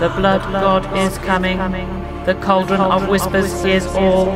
The 0.00 0.08
blood 0.10 0.42
god 0.52 0.86
is 0.96 1.18
coming. 1.18 1.58
The 2.24 2.34
cauldron 2.34 2.80
of 2.80 3.08
whispers 3.08 3.64
hears 3.64 3.84
all. 3.96 4.26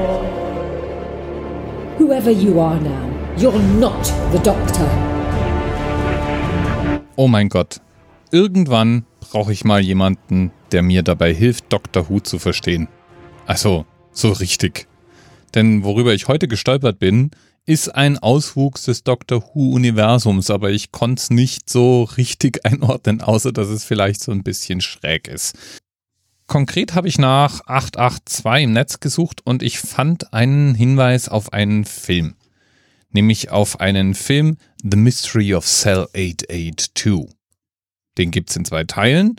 Whoever 1.98 2.32
you 2.32 2.58
are 2.58 2.80
now, 2.80 3.08
you're 3.36 3.62
not 3.78 4.02
the 4.32 4.40
Doctor. 4.40 4.88
Oh 7.16 7.28
mein 7.28 7.48
Gott. 7.48 7.80
Irgendwann 8.32 9.04
brauche 9.20 9.52
ich 9.52 9.64
mal 9.64 9.80
jemanden, 9.80 10.50
der 10.72 10.82
mir 10.82 11.04
dabei 11.04 11.32
hilft, 11.32 11.72
Dr. 11.72 12.08
Who 12.08 12.18
zu 12.18 12.40
verstehen. 12.40 12.88
Also, 13.46 13.86
so 14.10 14.32
richtig. 14.32 14.88
Denn 15.54 15.84
worüber 15.84 16.12
ich 16.12 16.26
heute 16.26 16.48
gestolpert 16.48 16.98
bin, 16.98 17.30
ist 17.64 17.94
ein 17.94 18.18
Auswuchs 18.18 18.84
des 18.84 19.04
Doctor 19.04 19.42
Who-Universums, 19.54 20.50
aber 20.50 20.70
ich 20.70 20.90
konnte 20.90 21.20
es 21.20 21.30
nicht 21.30 21.70
so 21.70 22.04
richtig 22.04 22.60
einordnen, 22.64 23.20
außer 23.20 23.52
dass 23.52 23.68
es 23.68 23.84
vielleicht 23.84 24.22
so 24.22 24.32
ein 24.32 24.42
bisschen 24.42 24.80
schräg 24.80 25.28
ist. 25.28 25.56
Konkret 26.46 26.94
habe 26.94 27.08
ich 27.08 27.18
nach 27.18 27.66
882 27.66 28.64
im 28.64 28.72
Netz 28.72 29.00
gesucht 29.00 29.40
und 29.44 29.62
ich 29.62 29.78
fand 29.78 30.34
einen 30.34 30.74
Hinweis 30.74 31.28
auf 31.28 31.52
einen 31.52 31.84
Film. 31.84 32.34
Nämlich 33.10 33.50
auf 33.50 33.80
einen 33.80 34.14
Film 34.14 34.56
The 34.82 34.96
Mystery 34.96 35.54
of 35.54 35.66
Cell 35.66 36.08
882. 36.14 37.28
Den 38.18 38.30
gibt 38.30 38.50
es 38.50 38.56
in 38.56 38.64
zwei 38.64 38.84
Teilen 38.84 39.36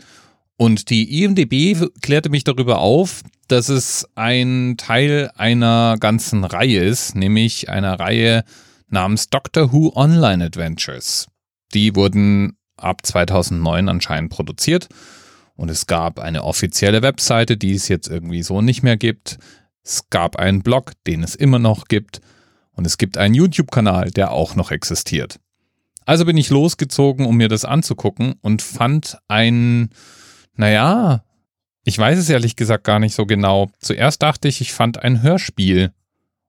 und 0.56 0.90
die 0.90 1.22
IMDB 1.22 1.76
klärte 2.00 2.30
mich 2.30 2.44
darüber 2.44 2.78
auf, 2.78 3.22
dass 3.46 3.68
es 3.68 4.08
ein 4.14 4.76
Teil 4.76 5.30
einer 5.36 5.96
ganzen 5.98 6.44
Reihe 6.44 6.82
ist, 6.82 7.14
nämlich 7.14 7.68
einer 7.68 7.98
Reihe 7.98 8.44
namens 8.88 9.28
Doctor 9.28 9.72
Who 9.72 9.92
Online 9.94 10.44
Adventures. 10.44 11.26
Die 11.72 11.94
wurden 11.94 12.56
ab 12.76 13.04
2009 13.04 13.88
anscheinend 13.88 14.30
produziert 14.30 14.88
und 15.56 15.70
es 15.70 15.86
gab 15.86 16.18
eine 16.18 16.44
offizielle 16.44 17.02
Webseite, 17.02 17.56
die 17.56 17.74
es 17.74 17.88
jetzt 17.88 18.08
irgendwie 18.08 18.42
so 18.42 18.60
nicht 18.60 18.82
mehr 18.82 18.96
gibt. 18.96 19.38
Es 19.82 20.08
gab 20.10 20.36
einen 20.36 20.62
Blog, 20.62 20.92
den 21.06 21.22
es 21.22 21.34
immer 21.34 21.58
noch 21.58 21.86
gibt 21.86 22.20
und 22.72 22.86
es 22.86 22.98
gibt 22.98 23.18
einen 23.18 23.34
YouTube-Kanal, 23.34 24.10
der 24.10 24.32
auch 24.32 24.56
noch 24.56 24.70
existiert. 24.70 25.38
Also 26.06 26.24
bin 26.24 26.36
ich 26.36 26.50
losgezogen, 26.50 27.26
um 27.26 27.36
mir 27.36 27.48
das 27.48 27.64
anzugucken 27.64 28.34
und 28.42 28.62
fand 28.62 29.18
ein, 29.28 29.90
naja, 30.54 31.24
ich 31.84 31.98
weiß 31.98 32.18
es 32.18 32.30
ehrlich 32.30 32.56
gesagt 32.56 32.84
gar 32.84 32.98
nicht 32.98 33.14
so 33.14 33.26
genau. 33.26 33.70
Zuerst 33.78 34.22
dachte 34.22 34.48
ich, 34.48 34.60
ich 34.60 34.72
fand 34.72 35.02
ein 35.02 35.22
Hörspiel. 35.22 35.92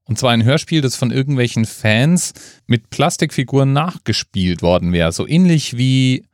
Und 0.06 0.20
zwar 0.20 0.32
ein 0.32 0.44
Hörspiel, 0.44 0.82
das 0.82 0.96
von 0.96 1.12
irgendwelchen 1.12 1.66
Fans 1.66 2.34
mit 2.68 2.90
Plastikfiguren 2.90 3.74
nachgespielt 3.74 4.62
worden 4.62 4.94
wäre. 4.94 5.12
So 5.12 5.28
ähnlich 5.28 5.78
wie 5.78 6.26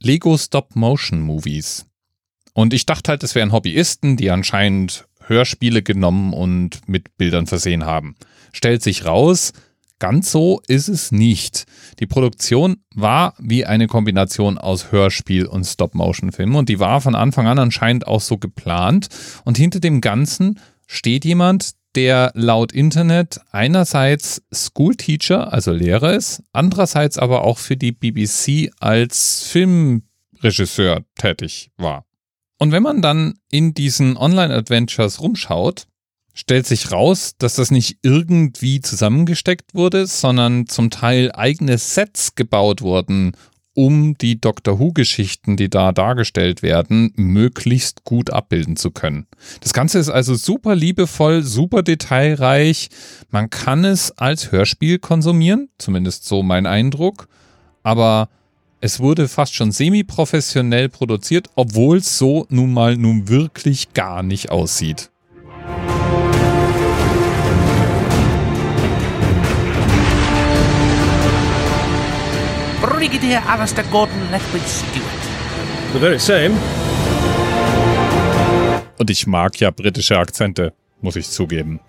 Lego 0.00 0.36
Stop-Motion-Movies. 0.36 1.86
Und 2.54 2.72
ich 2.72 2.86
dachte 2.86 3.10
halt, 3.10 3.22
es 3.22 3.34
wären 3.34 3.52
Hobbyisten, 3.52 4.16
die 4.16 4.30
anscheinend 4.30 5.06
Hörspiele 5.26 5.82
genommen 5.82 6.32
und 6.32 6.88
mit 6.88 7.16
Bildern 7.18 7.46
versehen 7.46 7.84
haben. 7.84 8.16
Stellt 8.52 8.82
sich 8.82 9.04
raus, 9.04 9.52
Ganz 10.00 10.32
so 10.32 10.62
ist 10.66 10.88
es 10.88 11.12
nicht. 11.12 11.66
Die 12.00 12.06
Produktion 12.06 12.78
war 12.94 13.34
wie 13.38 13.66
eine 13.66 13.86
Kombination 13.86 14.56
aus 14.56 14.90
Hörspiel 14.90 15.44
und 15.44 15.64
Stop-Motion-Film 15.64 16.56
und 16.56 16.70
die 16.70 16.80
war 16.80 17.02
von 17.02 17.14
Anfang 17.14 17.46
an 17.46 17.58
anscheinend 17.58 18.08
auch 18.08 18.22
so 18.22 18.38
geplant. 18.38 19.08
Und 19.44 19.58
hinter 19.58 19.78
dem 19.78 20.00
Ganzen 20.00 20.58
steht 20.86 21.26
jemand, 21.26 21.72
der 21.94 22.32
laut 22.34 22.72
Internet 22.72 23.40
einerseits 23.50 24.42
Schoolteacher, 24.50 25.52
also 25.52 25.70
Lehrer 25.70 26.14
ist, 26.14 26.42
andererseits 26.52 27.18
aber 27.18 27.44
auch 27.44 27.58
für 27.58 27.76
die 27.76 27.92
BBC 27.92 28.72
als 28.80 29.44
Filmregisseur 29.44 31.02
tätig 31.16 31.70
war. 31.76 32.06
Und 32.58 32.72
wenn 32.72 32.82
man 32.82 33.02
dann 33.02 33.34
in 33.50 33.74
diesen 33.74 34.16
Online-Adventures 34.16 35.20
rumschaut, 35.20 35.86
stellt 36.34 36.66
sich 36.66 36.92
raus, 36.92 37.34
dass 37.38 37.56
das 37.56 37.70
nicht 37.70 37.98
irgendwie 38.02 38.80
zusammengesteckt 38.80 39.74
wurde, 39.74 40.06
sondern 40.06 40.66
zum 40.66 40.90
Teil 40.90 41.32
eigene 41.32 41.78
Sets 41.78 42.34
gebaut 42.34 42.82
wurden, 42.82 43.32
um 43.74 44.18
die 44.18 44.40
Doctor 44.40 44.78
Who-Geschichten, 44.78 45.56
die 45.56 45.70
da 45.70 45.92
dargestellt 45.92 46.62
werden, 46.62 47.12
möglichst 47.16 48.04
gut 48.04 48.30
abbilden 48.30 48.76
zu 48.76 48.90
können. 48.90 49.26
Das 49.60 49.72
Ganze 49.72 49.98
ist 49.98 50.08
also 50.08 50.34
super 50.34 50.74
liebevoll, 50.74 51.42
super 51.42 51.82
detailreich. 51.82 52.88
Man 53.30 53.48
kann 53.48 53.84
es 53.84 54.10
als 54.18 54.52
Hörspiel 54.52 54.98
konsumieren, 54.98 55.68
zumindest 55.78 56.24
so 56.24 56.42
mein 56.42 56.66
Eindruck, 56.66 57.28
aber 57.82 58.28
es 58.80 58.98
wurde 58.98 59.28
fast 59.28 59.54
schon 59.54 59.72
semi-professionell 59.72 60.88
produziert, 60.88 61.48
obwohl 61.54 61.98
es 61.98 62.18
so 62.18 62.46
nun 62.48 62.72
mal 62.72 62.96
nun 62.96 63.28
wirklich 63.28 63.92
gar 63.92 64.22
nicht 64.22 64.50
aussieht. 64.50 65.10
Brigadier 72.80 73.42
Alistair 73.46 73.84
Gordon 73.90 74.30
Lethbridge 74.30 74.66
Stewart. 74.66 75.22
The 75.92 75.98
very 75.98 76.18
same. 76.18 76.56
Und 78.98 79.10
ich 79.10 79.26
mag 79.26 79.58
ja 79.60 79.70
britische 79.70 80.18
Akzente, 80.18 80.72
muss 81.00 81.16
ich 81.16 81.28
zugeben. 81.28 81.80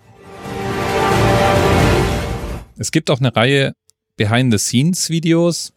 Es 2.78 2.90
gibt 2.90 3.10
auch 3.10 3.20
eine 3.20 3.34
Reihe 3.34 3.74
Behind-the-Scenes-Videos. 4.16 5.72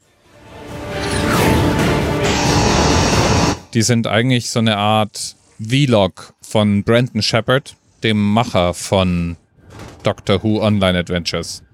Die 3.74 3.82
sind 3.82 4.08
eigentlich 4.08 4.50
so 4.50 4.60
eine 4.60 4.78
Art 4.78 5.36
Vlog 5.60 6.34
von 6.42 6.84
Brandon 6.84 7.22
Shepard, 7.22 7.76
dem 8.04 8.22
Macher 8.22 8.74
von 8.74 9.38
Doctor 10.04 10.44
Who 10.44 10.62
Online 10.62 11.00
Adventures. 11.00 11.65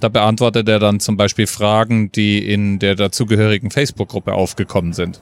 Da 0.00 0.08
beantwortet 0.08 0.68
er 0.68 0.78
dann 0.78 1.00
zum 1.00 1.16
Beispiel 1.16 1.48
Fragen, 1.48 2.12
die 2.12 2.38
in 2.38 2.78
der 2.78 2.94
dazugehörigen 2.94 3.72
Facebook-Gruppe 3.72 4.32
aufgekommen 4.32 4.92
sind. 4.92 5.20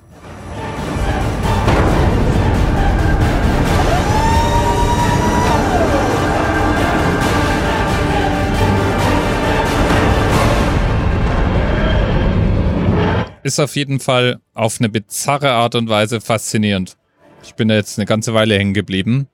Ist 13.43 13.61
auf 13.61 13.77
jeden 13.77 14.01
Fall 14.01 14.41
auf 14.53 14.81
eine 14.81 14.89
bizarre 14.91 15.53
Art 15.53 15.75
und 15.75 15.89
Weise 15.89 16.21
faszinierend. 16.21 16.99
Ich 17.45 17.55
bin 17.55 17.69
da 17.69 17.77
jetzt 17.77 17.99
eine 17.99 18.05
ganze 18.05 18.35
Weile 18.35 18.59
hängen 18.59 18.75
geblieben. 18.75 19.29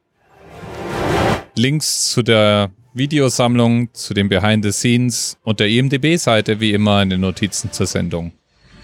Links 1.57 2.11
zu 2.11 2.23
der 2.23 2.71
Videosammlung 2.95 3.89
zu 3.95 4.13
den 4.13 4.29
Behind 4.29 4.63
the 4.63 4.71
Scenes 4.71 5.39
und 5.45 5.61
der 5.61 5.69
IMDB-Seite 5.69 6.61
wie 6.61 6.73
immer 6.73 7.01
in 7.01 7.09
den 7.09 7.23
Notizen 7.23 7.73
zur 7.73 7.87
Sendung. 7.87 8.33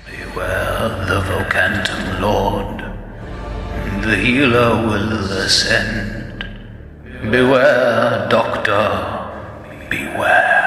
Beware 0.06 1.06
the 1.06 1.20
Vocantum 1.30 2.20
Lord. 2.20 2.82
The 4.02 4.16
healer 4.16 4.82
will 4.88 5.12
ascend. 5.44 6.46
Beware, 7.30 8.26
Doctor. 8.30 9.30
Beware. 9.91 10.58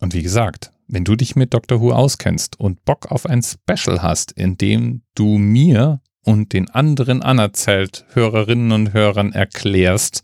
Und 0.00 0.14
wie 0.14 0.22
gesagt, 0.22 0.72
wenn 0.88 1.04
du 1.04 1.14
dich 1.14 1.36
mit 1.36 1.54
Doctor 1.54 1.80
Who 1.80 1.92
auskennst 1.92 2.58
und 2.58 2.84
Bock 2.84 3.12
auf 3.12 3.26
ein 3.26 3.42
Special 3.42 4.02
hast, 4.02 4.32
in 4.32 4.56
dem 4.56 5.02
du 5.14 5.38
mir 5.38 6.00
und 6.24 6.52
den 6.52 6.70
anderen 6.70 7.22
anerzählt 7.22 8.06
Hörerinnen 8.12 8.72
und 8.72 8.92
Hörern 8.92 9.32
erklärst, 9.32 10.22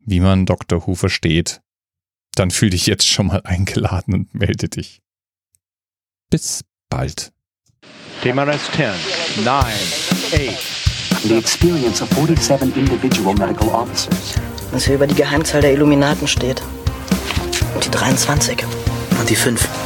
wie 0.00 0.20
man 0.20 0.46
Doctor 0.46 0.86
Who 0.86 0.94
versteht, 0.94 1.60
dann 2.34 2.50
fühl 2.50 2.70
dich 2.70 2.86
jetzt 2.86 3.06
schon 3.06 3.26
mal 3.26 3.40
eingeladen 3.44 4.14
und 4.14 4.34
melde 4.34 4.68
dich. 4.68 5.00
Bis 6.30 6.62
bald. 6.90 7.32
TMRS 8.22 8.70
10, 8.72 9.44
9, 9.44 9.54
8. 9.54 10.76
The 11.24 11.36
experience 11.36 12.02
of 12.02 12.08
47 12.10 12.76
individual 12.76 13.34
medical 13.34 13.68
officers. 13.68 14.34
Was 14.70 14.84
hier 14.84 14.96
über 14.96 15.06
die 15.06 15.14
Geheimzahl 15.14 15.60
der 15.60 15.72
Illuminaten 15.72 16.28
steht. 16.28 16.62
Und 17.74 17.84
die 17.84 17.90
23. 17.90 18.64
Und 19.18 19.30
die 19.30 19.36
5. 19.36 19.85